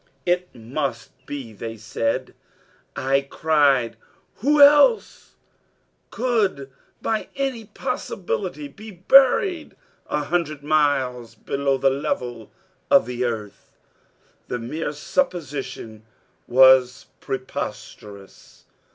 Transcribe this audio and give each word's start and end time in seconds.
"It 0.25 0.55
must 0.55 1.11
be 1.27 1.53
they," 1.53 1.77
I 2.95 3.21
cried; 3.29 3.97
"who 4.37 4.59
else 4.59 5.35
could 6.09 6.71
by 7.03 7.27
any 7.35 7.65
possibility 7.65 8.67
be 8.67 8.89
buried 8.89 9.75
a 10.07 10.23
hundred 10.23 10.63
miles 10.63 11.35
below 11.35 11.77
the 11.77 11.91
level 11.91 12.49
of 12.89 13.05
the 13.05 13.25
earth?" 13.25 13.75
The 14.47 14.57
mere 14.57 14.93
supposition 14.93 16.03
was 16.47 17.05
preposterous. 17.19 18.65